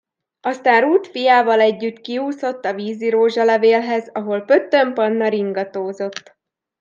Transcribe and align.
Aztán 0.39 0.81
rút 0.81 1.07
fiával 1.07 1.59
együtt 1.59 2.01
kiúszott 2.01 2.65
a 2.65 2.73
vízirózsalevélhez, 2.73 4.09
ahol 4.13 4.41
Pöttöm 4.41 4.93
Panna 4.93 5.27
ringatózott. 5.27 6.35